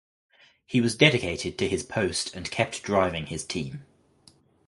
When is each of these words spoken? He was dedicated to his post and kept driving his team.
He 0.65 0.81
was 0.81 0.95
dedicated 0.95 1.59
to 1.59 1.67
his 1.67 1.83
post 1.83 2.35
and 2.35 2.49
kept 2.49 2.81
driving 2.81 3.27
his 3.27 3.45
team. 3.45 3.85